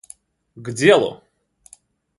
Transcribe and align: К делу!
К 0.55 0.73
делу! 0.73 1.21